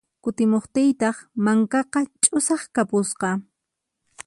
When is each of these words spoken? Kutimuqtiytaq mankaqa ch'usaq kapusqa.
Kutimuqtiytaq 0.23 1.17
mankaqa 1.45 1.99
ch'usaq 2.23 2.61
kapusqa. 2.75 3.29